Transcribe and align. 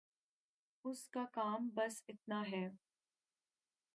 اس 0.85 1.07
کا 1.09 1.25
کام 1.31 1.69
بس 1.75 2.01
اتنا 2.07 2.41
ہے۔ 2.51 2.67